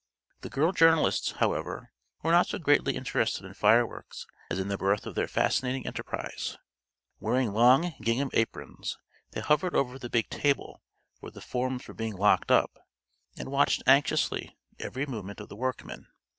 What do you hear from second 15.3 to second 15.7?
of the